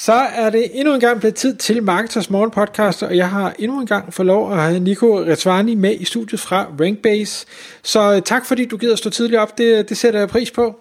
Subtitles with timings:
[0.00, 3.54] Så er det endnu en gang blevet tid til Marketers Morgen podcast, og jeg har
[3.58, 7.46] endnu en gang fået lov at have Nico Retvani med i studiet fra Rankbase.
[7.82, 10.80] Så øh, tak fordi du gider stå tidligt op, det, det sætter jeg pris på.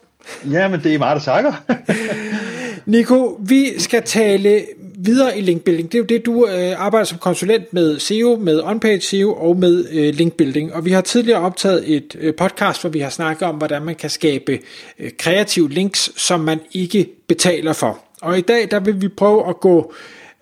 [0.51, 1.53] Ja, men det er meget, der takker.
[2.85, 4.61] Nico, vi skal tale
[4.97, 5.91] videre i linkbuilding.
[5.91, 9.57] Det er jo det, du øh, arbejder som konsulent med SEO, med on-page SEO og
[9.57, 10.73] med øh, linkbuilding.
[10.73, 13.95] Og vi har tidligere optaget et øh, podcast, hvor vi har snakket om, hvordan man
[13.95, 14.59] kan skabe
[14.99, 18.06] øh, kreative links, som man ikke betaler for.
[18.21, 19.93] Og i dag, der vil vi prøve at gå,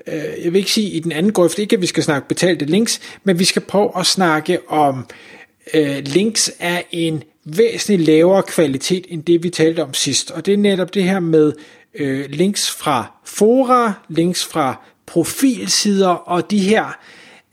[0.08, 2.66] øh, jeg vil ikke sige i den anden grøft, ikke at vi skal snakke betalte
[2.66, 5.06] links, men vi skal prøve at snakke om
[5.74, 10.32] øh, links af en væsentlig lavere kvalitet end det, vi talte om sidst.
[10.32, 11.54] Og det er netop det her med
[11.94, 16.98] øh, links fra fora, links fra profilsider og de her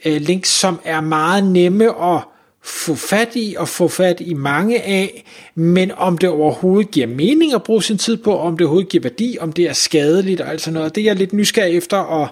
[0.05, 2.23] øh, links, som er meget nemme at
[2.64, 5.24] få fat i og få fat i mange af,
[5.55, 9.02] men om det overhovedet giver mening at bruge sin tid på, om det overhovedet giver
[9.02, 10.94] værdi, om det er skadeligt og alt sådan noget.
[10.94, 12.28] Det er jeg lidt nysgerrig efter at,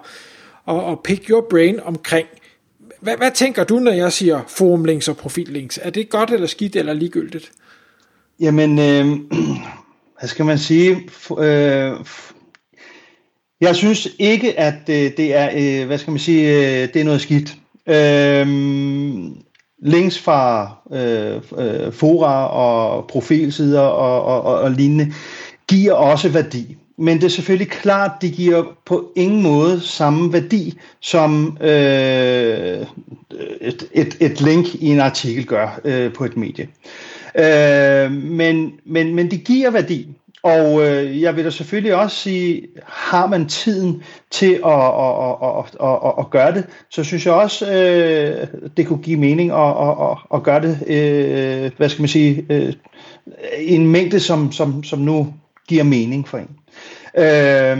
[0.68, 2.26] at, at pick your brain omkring.
[3.00, 5.78] Hvad, hvad tænker du, når jeg siger forumlinks og profillinks?
[5.82, 7.52] Er det godt eller skidt eller ligegyldigt?
[8.40, 9.06] Jamen, øh,
[10.18, 11.10] hvad skal man sige?
[11.38, 11.92] Øh,
[13.60, 17.04] jeg synes ikke, at øh, det er, øh, hvad skal man sige, øh, det er
[17.04, 17.56] noget skidt.
[17.86, 18.46] Øh,
[19.82, 25.12] links fra øh, øh, fora og profilsider og, og, og, og lignende
[25.68, 26.76] giver også værdi.
[26.96, 32.86] Men det er selvfølgelig klart, de giver på ingen måde samme værdi, som øh,
[33.60, 36.68] et, et, et link i en artikel gør øh, på et medie.
[37.38, 40.08] Øh, men, men, men de giver værdi.
[40.42, 45.64] Og øh, jeg vil da selvfølgelig også sige, har man tiden til at, at, at,
[45.80, 48.46] at, at, at gøre det, så synes jeg også, øh,
[48.76, 52.46] det kunne give mening at, at, at at gøre det, øh, hvad skal man sige,
[52.50, 52.72] øh,
[53.58, 55.34] en mængde, som, som, som nu
[55.68, 56.50] giver mening for en.
[57.18, 57.78] Øh,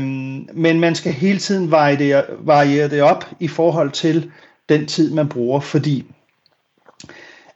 [0.55, 4.31] men man skal hele tiden variere, variere det op i forhold til
[4.69, 6.07] den tid, man bruger, fordi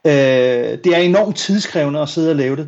[0.05, 2.67] øh, det er enormt tidskrævende at sidde og lave det.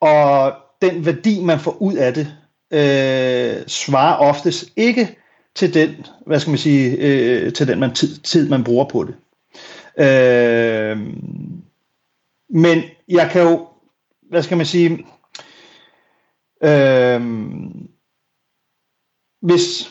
[0.00, 0.52] Og
[0.82, 2.36] den værdi, man får ud af det,
[2.70, 5.16] øh, svarer oftest ikke
[5.54, 9.04] til den, hvad skal man sige, øh, til den man tid, tid, man bruger på
[9.04, 9.14] det.
[9.98, 10.98] Øh,
[12.48, 13.68] men jeg kan jo,
[14.30, 15.06] hvad skal man sige,
[16.64, 17.20] øh,
[19.42, 19.90] hvis,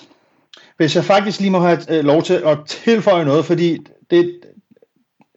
[0.78, 3.78] hvis jeg faktisk lige må have øh, lov til at tilføje noget, fordi
[4.09, 4.40] det,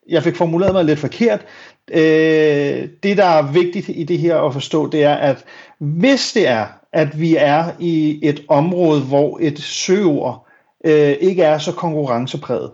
[0.09, 1.47] jeg fik formuleret mig lidt forkert.
[1.91, 5.45] Øh, det, der er vigtigt i det her at forstå, det er, at
[5.79, 10.47] hvis det er, at vi er i et område, hvor et søgeord
[10.85, 12.71] øh, ikke er så konkurrencepræget,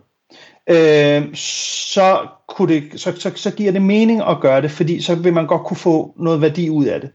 [0.70, 5.14] øh, så, kunne det, så, så, så giver det mening at gøre det, fordi så
[5.14, 7.10] vil man godt kunne få noget værdi ud af det.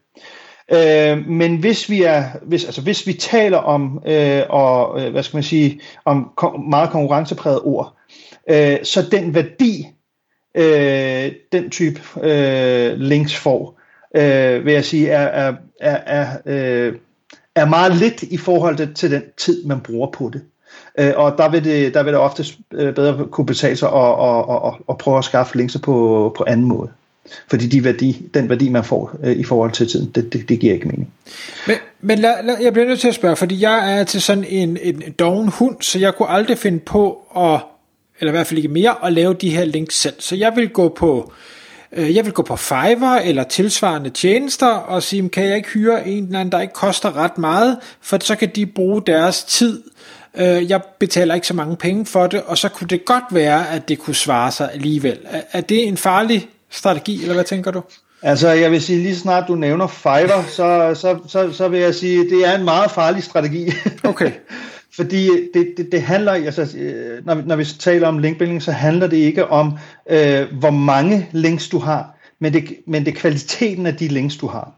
[0.72, 5.24] Øh, men hvis vi er, hvis, altså hvis vi taler om øh, og øh, hvad
[5.24, 7.96] skal man sige, om kon- meget konkurrencepræget ord,
[8.50, 9.88] øh, så den værdi
[10.60, 13.80] øh, den type øh, links får,
[14.16, 16.94] øh, vil jeg sige, er, er, er, er, øh,
[17.56, 20.42] er meget lidt i forhold til den tid, man bruger på det.
[21.00, 24.14] Øh, og der vil, det, der vil det ofte øh, bedre kunne betale sig at,
[24.24, 26.90] at, at, at prøve at skaffe links på, på anden måde.
[27.50, 30.60] Fordi de værdi, den værdi, man får øh, i forhold til tiden, det, det, det
[30.60, 31.14] giver ikke mening.
[31.68, 34.44] Men, men lad, lad, jeg bliver nødt til at spørge, fordi jeg er til sådan
[34.44, 37.60] en, en doven hund, så jeg kunne aldrig finde på at
[38.20, 40.16] eller i hvert fald ikke mere, at lave de her links selv.
[40.20, 41.34] Så jeg vil gå på
[41.92, 46.08] øh, jeg vil gå på Fiverr eller tilsvarende tjenester og sige, kan jeg ikke hyre
[46.08, 49.84] en eller anden, der ikke koster ret meget, for så kan de bruge deres tid.
[50.38, 53.70] Øh, jeg betaler ikke så mange penge for det, og så kunne det godt være,
[53.70, 55.20] at det kunne svare sig alligevel.
[55.52, 57.82] Er det en farlig strategi, eller hvad tænker du?
[58.22, 61.96] Altså, jeg vil sige, lige snart du nævner Fiverr, så, så, så, så vil jeg
[61.96, 63.72] sige, det er en meget farlig strategi.
[64.04, 64.32] Okay.
[64.96, 69.08] Fordi det, det, det handler, altså, øh, når, når vi taler om linkbuilding, så handler
[69.08, 69.78] det ikke om,
[70.10, 74.38] øh, hvor mange links du har, men det, men det er kvaliteten af de links,
[74.38, 74.72] du har.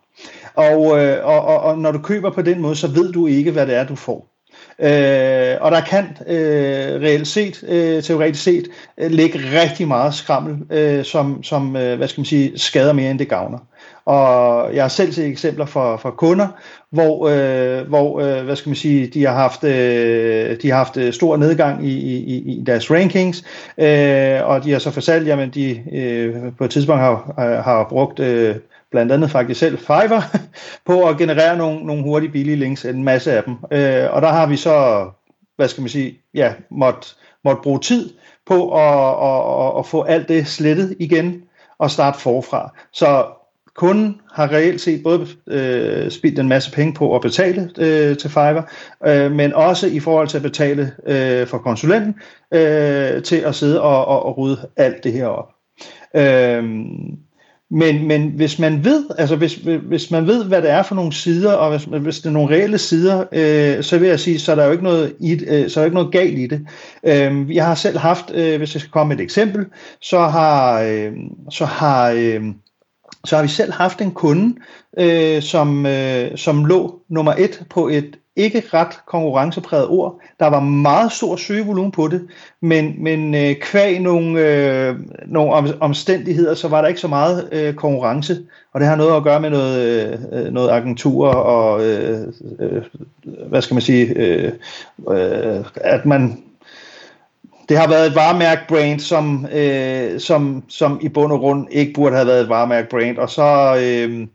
[0.56, 3.52] Og, øh, og, og, og når du køber på den måde, så ved du ikke,
[3.52, 4.32] hvad det er, du får.
[4.80, 8.68] Øh, og der kan øh, reelt set, øh, teoretisk set,
[8.98, 13.12] øh, ligge rigtig meget skrammel, øh, som, som øh, hvad skal man sige, skader mere
[13.12, 13.58] end det gavner.
[14.06, 16.48] Og jeg har selv set eksempler fra, fra kunder,
[16.90, 20.98] hvor, øh, hvor øh, hvad skal man sige, de har haft, øh, de har haft
[20.98, 23.44] øh, stor nedgang i, i, i deres rankings,
[23.78, 27.88] øh, og de har så fortalt, jamen de øh, på et tidspunkt har, øh, har
[27.90, 28.56] brugt øh,
[28.92, 30.38] blandt andet faktisk selv Fiverr,
[30.88, 33.54] på at generere nogle, nogle hurtige, billige links, en masse af dem.
[33.72, 35.06] Øh, og der har vi så,
[35.56, 37.08] hvad skal man sige, ja, måtte,
[37.44, 38.10] måtte bruge tid
[38.46, 41.44] på at, at, at, at få alt det slettet igen
[41.78, 42.74] og starte forfra.
[42.92, 43.26] Så
[43.82, 48.30] kunden har reelt set både øh, spildt en masse penge på at betale øh, til
[48.30, 48.72] Fiverr,
[49.08, 52.16] øh, men også i forhold til at betale øh, for konsulenten
[52.54, 55.50] øh, til at sidde og, og, og rydde alt det her op.
[56.16, 56.64] Øh,
[57.72, 59.56] men, men hvis man ved, altså hvis,
[59.88, 62.56] hvis man ved, hvad det er for nogle sider, og hvis, hvis det er nogle
[62.56, 65.70] reelle sider, øh, så vil jeg sige, så er der jo ikke noget, i, øh,
[65.70, 66.68] så er der ikke noget galt i det.
[67.04, 69.66] Øh, jeg har selv haft, øh, hvis jeg skal komme med et eksempel,
[70.02, 71.14] så har, øh,
[71.52, 72.42] så har øh,
[73.26, 74.56] så har vi selv haft en kunde,
[74.98, 80.20] øh, som, øh, som lå nummer et på et ikke ret konkurrencepræget ord.
[80.40, 82.28] Der var meget stor søgevolumen på det,
[82.62, 84.96] men, men øh, kvæg nogle, øh,
[85.26, 88.38] nogle om, omstændigheder, så var der ikke så meget øh, konkurrence.
[88.74, 92.28] Og det har noget at gøre med noget, øh, noget agentur og, øh,
[92.60, 92.82] øh,
[93.48, 94.52] hvad skal man sige, øh,
[95.10, 96.44] øh, at man
[97.72, 101.94] det har været et varemærk brand, som, øh, som, som i bund og grund ikke
[101.94, 104.28] burde have været et varemærk brand, og så, øh,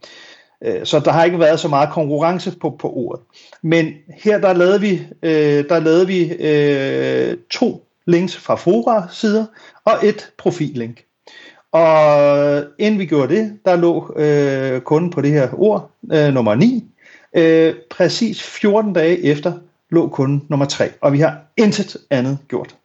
[0.65, 3.25] øh, så der har ikke været så meget konkurrence på, på ordet.
[3.63, 9.45] Men her der lavede vi, øh, der lavede vi øh, to links fra Fora-sider
[9.85, 11.05] og et profillink.
[11.73, 16.55] Og inden vi gjorde det, der lå øh, kunden på det her ord, øh, nummer
[16.55, 16.85] 9.
[17.37, 19.53] Øh, præcis 14 dage efter
[19.91, 22.77] lå kunden nummer 3, og vi har intet andet gjort.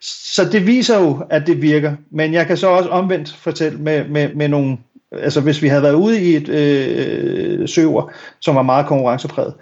[0.00, 1.92] Så det viser jo, at det virker.
[2.10, 4.78] Men jeg kan så også omvendt fortælle med, med, med nogle...
[5.12, 9.54] Altså hvis vi havde været ude i et øh, søver, som var meget konkurrencepræget,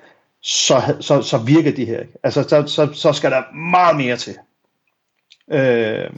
[0.43, 2.13] så, så, så virker de her ikke.
[2.23, 4.37] Altså så, så, så skal der meget mere til.
[5.53, 6.11] Øh,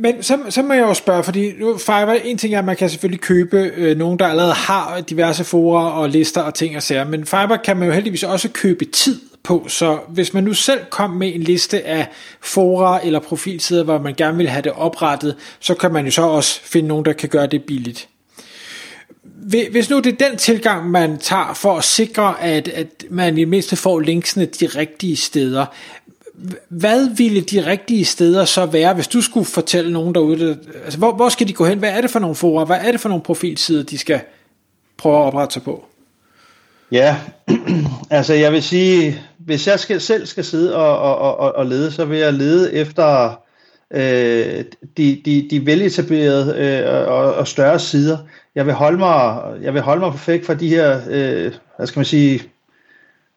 [0.00, 2.76] men så, så må jeg jo spørge, fordi nu Fiverr, en ting er, at man
[2.76, 6.82] kan selvfølgelig købe øh, nogen, der allerede har diverse forer og lister og ting og
[6.82, 10.54] sager, men Fiverr kan man jo heldigvis også købe tid på, så hvis man nu
[10.54, 12.08] selv kom med en liste af
[12.40, 16.22] fora eller profilsider, hvor man gerne vil have det oprettet, så kan man jo så
[16.22, 18.08] også finde nogen, der kan gøre det billigt.
[19.70, 23.40] Hvis nu det er den tilgang, man tager for at sikre, at, at man i
[23.40, 25.66] det mindste får linksene de rigtige steder,
[26.68, 31.12] hvad ville de rigtige steder så være, hvis du skulle fortælle nogen derude, altså hvor,
[31.12, 33.08] hvor skal de gå hen, hvad er det for nogle fora, hvad er det for
[33.08, 34.20] nogle profilsider, de skal
[34.96, 35.84] prøve at oprette sig på?
[36.92, 37.16] Ja,
[38.10, 41.92] altså jeg vil sige, hvis jeg skal, selv skal sidde og, og, og, og lede,
[41.92, 43.40] så vil jeg lede efter
[43.90, 44.64] øh,
[44.96, 48.18] de, de, de veletablerede øh, og, og større sider.
[48.54, 51.98] Jeg vil holde mig, jeg vil holde mig perfekt for de her, øh, hvad skal
[51.98, 52.42] man sige,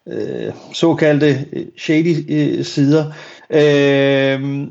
[0.07, 3.05] øh, såkaldte øh, shady øh, sider.
[3.49, 4.61] Øh,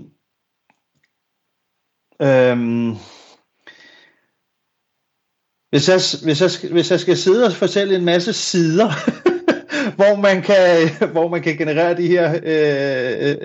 [2.22, 2.96] øh,
[5.70, 8.90] hvis jeg, hvis, jeg, hvis jeg skal sidde og fortælle en masse sider,
[10.00, 13.37] hvor man kan hvor man kan generere de her øh, øh,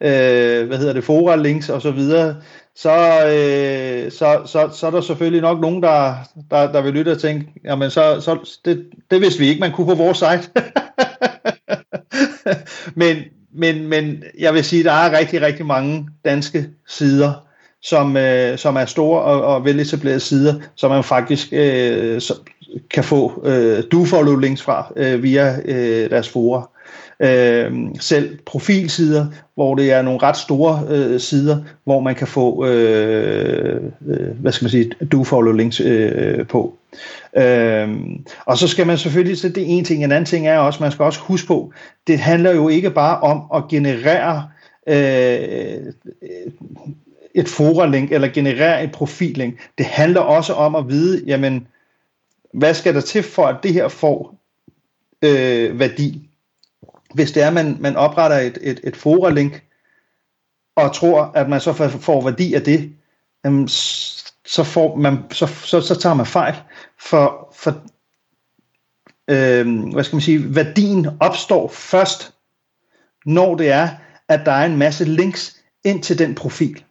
[0.00, 2.36] øh hvad hedder det fora links og så videre
[2.76, 2.90] så,
[3.26, 6.14] øh, så, så, så er der selvfølgelig nok nogen der,
[6.50, 9.72] der, der vil lytte og tænke jamen så, så det, det vidste vi ikke man
[9.72, 10.50] kunne på vores site.
[12.94, 13.16] Men,
[13.54, 17.46] men, men jeg vil sige der er rigtig rigtig mange danske sider
[17.82, 22.34] som, øh, som er store og, og veletablerede sider, som man faktisk øh, så,
[22.90, 26.70] kan få øh, do-follow links fra øh, via øh, deres fora.
[27.20, 32.66] Øh, selv profilsider, hvor det er nogle ret store øh, sider, hvor man kan få
[32.66, 36.74] øh, øh, hvad skal man sige, do-follow links øh, på.
[37.36, 37.88] Øh,
[38.46, 40.82] og så skal man selvfølgelig, så det er en ting, en anden ting er også,
[40.82, 41.72] man skal også huske på,
[42.06, 44.48] det handler jo ikke bare om at generere
[44.88, 45.92] øh,
[47.34, 49.54] et foralink eller generere et profil-link.
[49.78, 51.66] Det handler også om at vide, jamen,
[52.56, 54.42] hvad skal der til for, at det her får
[55.22, 56.30] øh, værdi?
[57.14, 59.62] Hvis det er, at man, man opretter et, et, et fora-link,
[60.76, 62.92] og tror, at man så får værdi af det,
[63.44, 66.54] jamen, så, får man, så, så, så tager man fejl.
[66.98, 67.70] For, for
[69.30, 72.34] øh, hvad skal man sige, værdien opstår først,
[73.26, 73.88] når det er,
[74.28, 76.84] at der er en masse links ind til den profil.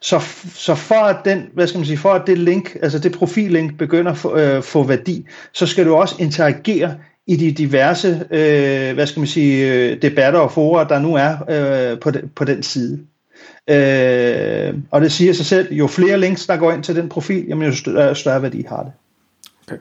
[0.00, 0.20] Så,
[0.54, 3.78] så for at den, hvad skal man sige, for at det link, altså det profillink
[3.78, 6.94] begynder at få, øh, få værdi, så skal du også interagere
[7.26, 11.36] i de diverse, øh, hvad skal man sige, øh, debatter og forer, der nu er
[11.48, 13.00] øh, på, de, på den side.
[13.70, 17.46] Øh, og det siger sig selv, jo flere links, der går ind til den profil,
[17.48, 18.92] jamen jo større, øh, større værdi har det.
[19.66, 19.78] Okay.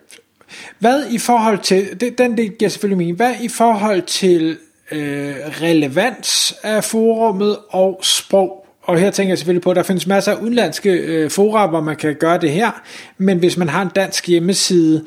[0.79, 4.57] Hvad i forhold til, det, den del giver selvfølgelig mening, hvad i forhold til
[4.91, 8.60] øh, relevans af forummet og sprog?
[8.81, 11.81] Og her tænker jeg selvfølgelig på, at der findes masser af udenlandske øh, fora, hvor
[11.81, 12.81] man kan gøre det her,
[13.17, 15.05] men hvis man har en dansk hjemmeside,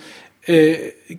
[0.49, 0.75] øh,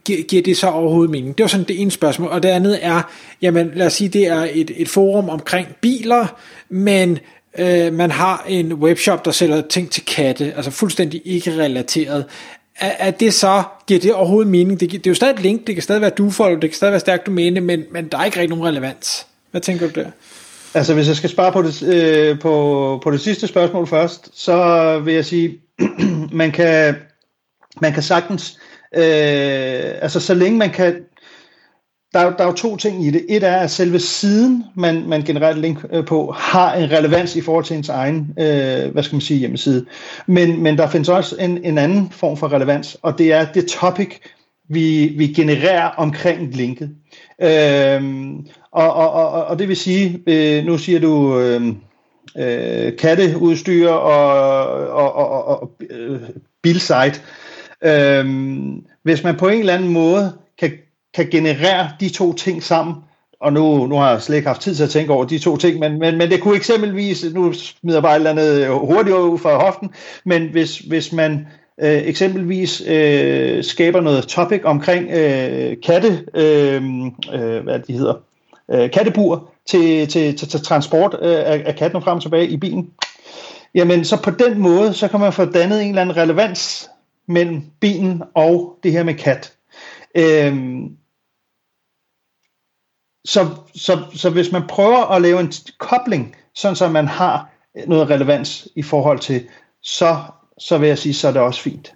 [0.05, 1.37] giver det så overhovedet mening?
[1.37, 2.29] Det var sådan det ene spørgsmål.
[2.29, 3.01] Og det andet er,
[3.41, 6.27] jamen lad os sige, det er et, et forum omkring biler,
[6.69, 7.19] men
[7.57, 12.25] øh, man har en webshop, der sælger ting til katte, altså fuldstændig ikke relateret.
[12.79, 14.79] Er, er det så, giver det overhovedet mening?
[14.79, 16.91] Det, det er jo stadig et link, det kan stadig være dufolk, det kan stadig
[16.91, 19.27] være stærkt domæne, men, men der er ikke rigtig nogen relevans.
[19.51, 20.07] Hvad tænker du der?
[20.75, 24.99] Altså hvis jeg skal spare på det, øh, på, på det sidste spørgsmål først, så
[24.99, 25.57] vil jeg sige,
[26.31, 26.95] man kan,
[27.81, 28.59] man kan sagtens,
[28.95, 31.03] øh, altså så længe man kan
[32.15, 33.25] der, der er jo to ting i det.
[33.29, 37.41] Et er, at selve siden, man, man genererer link øh, på, har en relevans i
[37.41, 39.85] forhold til ens egen, øh, hvad skal man sige, hjemmeside.
[40.27, 43.65] Men, men der findes også en, en anden form for relevans, og det er det
[43.67, 44.19] topic,
[44.69, 46.89] vi, vi genererer omkring linket.
[47.41, 51.61] Øhm, og, og, og, og det vil sige, øh, nu siger du øh,
[52.37, 56.21] øh, katteudstyr og, og, og, og, og øh,
[56.61, 57.21] bilsite.
[57.81, 60.71] Øhm, hvis man på en eller anden måde kan
[61.15, 62.95] kan generere de to ting sammen,
[63.39, 65.57] og nu, nu har jeg slet ikke haft tid til at tænke over de to
[65.57, 69.15] ting, men, men, men det kunne eksempelvis, nu smider jeg bare et eller andet hurtigt
[69.15, 69.89] ud fra hoften,
[70.25, 71.47] men hvis, hvis man
[71.81, 76.83] øh, eksempelvis øh, skaber noget topic omkring øh, katte, øh,
[77.33, 78.13] øh, hvad de hedder,
[78.71, 82.57] øh, kattebur til, til, til, til transport øh, af, af katten frem og tilbage i
[82.57, 82.91] bilen,
[83.75, 86.89] jamen så på den måde, så kan man få dannet en eller anden relevans
[87.27, 89.53] mellem bilen og det her med kat.
[90.15, 90.97] Øhm,
[93.25, 97.49] så, så, så hvis man prøver at lave en kobling, sådan så man har
[97.87, 99.47] noget relevans i forhold til,
[99.81, 100.17] så,
[100.59, 101.93] så vil jeg sige, så er det også fint.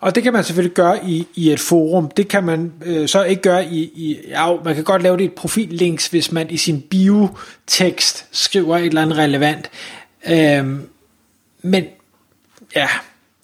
[0.00, 2.10] Og det kan man selvfølgelig gøre i, i et forum.
[2.10, 5.22] Det kan man øh, så ikke gøre i, i ja, man kan godt lave det
[5.22, 9.70] i et profillinks, hvis man i sin biotekst skriver et eller andet relevant.
[10.30, 10.88] Øhm,
[11.62, 11.84] men
[12.76, 12.88] ja.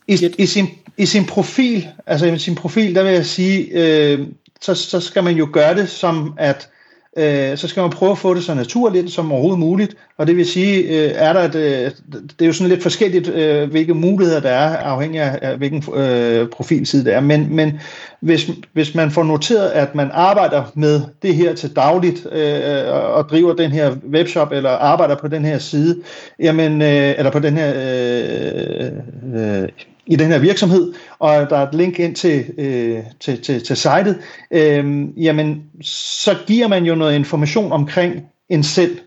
[0.06, 4.26] I, i, sin, I sin profil, altså i sin profil, der vil jeg sige, øh,
[4.60, 6.68] så, så skal man jo gøre det som at
[7.16, 9.96] øh, så skal man prøve at få det så naturligt som overhovedet muligt.
[10.18, 13.28] Og det vil sige, øh, er der et, øh, det er jo sådan lidt forskelligt,
[13.28, 17.20] øh, hvilke muligheder der er, afhængig af, af hvilken øh, profilside det er.
[17.20, 17.80] Men, men
[18.20, 23.28] hvis, hvis man får noteret, at man arbejder med det her til dagligt, øh, og
[23.28, 26.02] driver den her webshop, eller arbejder på den her side,
[26.38, 28.92] jamen, øh, eller på den her øh,
[29.34, 29.68] øh,
[30.06, 33.76] i den her virksomhed, og der er et link ind til, øh, til, til, til
[33.76, 34.18] sitet,
[34.50, 38.14] øh, jamen så giver man jo noget information omkring
[38.48, 38.98] en selv.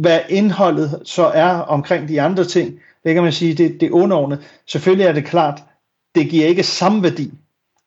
[0.00, 3.92] Hvad indholdet så er omkring de andre ting, det kan man sige, det, det er
[3.92, 4.38] underordnet.
[4.66, 5.62] Selvfølgelig er det klart,
[6.14, 7.30] det giver ikke samme værdi,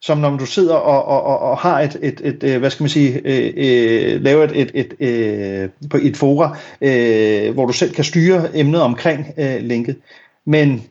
[0.02, 2.84] som når du sidder og, og, og, og har et, et, et, øh, hvad skal
[2.84, 7.74] man sige, øh, øh, laver et, et, et, øh, på et fora, øh, hvor du
[7.74, 9.96] selv kan styre emnet omkring øh, linket.
[10.46, 10.84] Men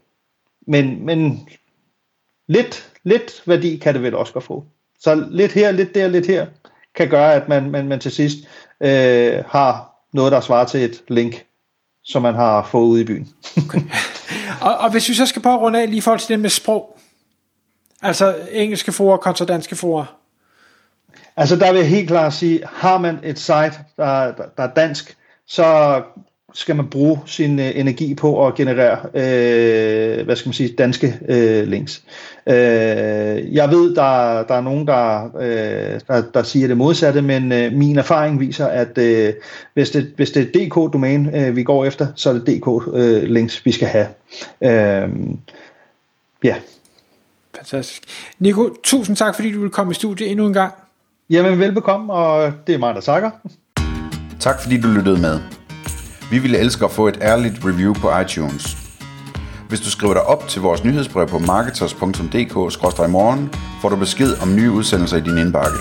[0.66, 1.48] men, men
[2.48, 4.64] lidt, lidt værdi kan det vel også godt få.
[4.98, 6.46] Så lidt her, lidt der, lidt her,
[6.94, 8.38] kan gøre, at man, man, man til sidst
[8.80, 11.45] øh, har noget, der svarer til et link,
[12.04, 13.28] som man har fået ude i byen.
[13.64, 13.81] okay.
[14.66, 16.40] og, og hvis vi så skal prøve at runde af lige i forhold til det
[16.40, 16.99] med sprog,
[18.02, 20.11] altså engelske for kontra danske for.
[21.37, 24.75] Altså der vil jeg helt klart sige, har man et site, der, der, der er
[24.75, 25.16] dansk,
[25.47, 26.02] så
[26.54, 31.18] skal man bruge sin øh, energi på at generere, øh, hvad skal man sige, danske
[31.28, 32.02] øh, links.
[32.47, 37.52] Øh, jeg ved, der, der er nogen, der, øh, der, der siger det modsatte, men
[37.52, 39.32] øh, min erfaring viser, at øh,
[39.75, 43.64] hvis, det, hvis det er DK-domæne, øh, vi går efter, så er det DK-links, øh,
[43.64, 44.06] vi skal have.
[44.62, 45.11] Øh,
[46.44, 46.54] ja.
[47.56, 48.02] Fantastisk.
[48.38, 50.73] Nico, tusind tak, fordi du vil komme i studiet endnu en gang.
[51.30, 53.30] Jamen, velbekomme, og det er mig, der takker.
[54.40, 55.62] Tak fordi du lyttede med.
[56.32, 58.76] Vi ville elske at få et ærligt review på iTunes.
[59.68, 63.50] Hvis du skriver dig op til vores nyhedsbrev på marketers.dk-morgen,
[63.82, 65.78] får du besked om nye udsendelser i din indbakke.